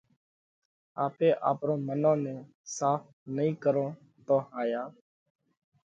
آپي 1.05 1.29
آپرون 1.49 1.79
منون 1.87 2.17
نئہ 2.23 2.35
ساڦ 2.75 3.01
نئي 3.35 3.51
ڪرون 3.63 3.89
تو 4.25 4.35
ھايا 4.53 4.83